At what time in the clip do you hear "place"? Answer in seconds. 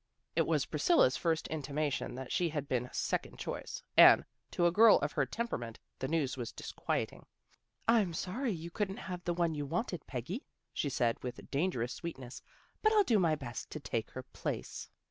14.23-14.89